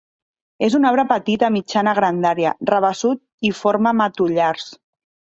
És 0.67 0.75
un 0.77 0.85
arbre 0.91 1.03
petit 1.09 1.43
a 1.47 1.49
mitjana 1.57 1.93
grandària, 1.99 2.53
rabassut 2.69 3.49
i 3.49 3.51
forma 3.59 3.93
matollars. 3.99 4.65